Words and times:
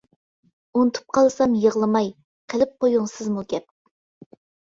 ئۇنتۇپ 0.79 1.11
قالسام 1.17 1.53
يىغلىماي، 1.65 2.09
قىلىپ 2.53 2.73
قۇيۇڭ 2.85 3.05
سىزمۇ 3.13 3.45
گەپ. 3.53 4.35